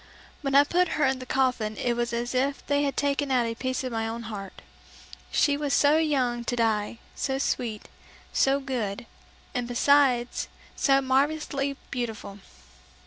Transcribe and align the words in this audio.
When 0.41 0.55
I 0.55 0.63
put 0.63 0.93
her 0.97 1.05
in 1.05 1.19
the 1.19 1.27
coffin 1.27 1.77
it 1.77 1.93
was 1.93 2.11
as 2.11 2.33
if 2.33 2.65
they 2.65 2.81
had 2.81 2.97
taken 2.97 3.29
out 3.29 3.45
a 3.45 3.53
piece 3.53 3.83
of 3.83 3.91
my 3.91 4.07
own 4.07 4.23
heart. 4.23 4.63
She 5.31 5.55
was 5.55 5.75
so 5.75 5.97
young 5.99 6.43
to 6.45 6.55
die, 6.55 6.97
so 7.13 7.37
sweet, 7.37 7.87
so 8.33 8.59
good, 8.59 9.05
and 9.53 9.67
besides 9.67 10.47
so 10.75 11.01
marvelously 11.01 11.77
beautiful! 11.91 12.39